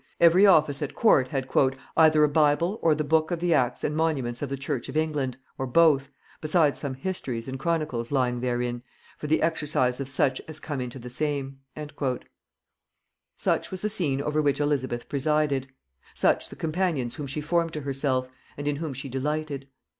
[0.19, 1.47] "Every office," at court, had
[1.95, 4.97] "either a Bible or the book of the Acts and Monuments of the Church of
[4.97, 6.09] England, or both,
[6.41, 8.81] besides some histories and chronicles lying therein,
[9.19, 12.29] for the exercise of such as come into the same." [Note 149:
[13.37, 15.67] Description of England prefixed to Holinshed's Chronicles.] Such was the scene over which Elizabeth presided;
[16.15, 18.27] such the companions whom she formed to herself,
[18.57, 19.67] and in whom she delighted!